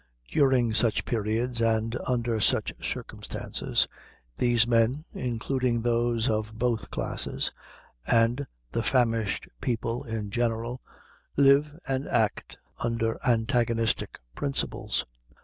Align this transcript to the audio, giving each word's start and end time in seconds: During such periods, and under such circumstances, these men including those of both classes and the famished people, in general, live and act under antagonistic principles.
During 0.31 0.73
such 0.73 1.05
periods, 1.05 1.61
and 1.61 1.95
under 2.07 2.39
such 2.39 2.73
circumstances, 2.83 3.87
these 4.35 4.65
men 4.65 5.05
including 5.13 5.83
those 5.83 6.27
of 6.27 6.57
both 6.57 6.89
classes 6.89 7.51
and 8.07 8.47
the 8.71 8.81
famished 8.81 9.47
people, 9.61 10.03
in 10.03 10.31
general, 10.31 10.81
live 11.37 11.77
and 11.87 12.07
act 12.07 12.57
under 12.79 13.19
antagonistic 13.23 14.17
principles. 14.33 15.05